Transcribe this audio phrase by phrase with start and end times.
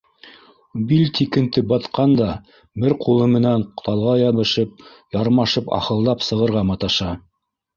[0.91, 2.29] Бил тиңенте батҡан да,
[2.85, 4.83] бер ҡулы менән талға йәбешеп,
[5.19, 7.13] ярмашып, ахылдап сығырға маташа.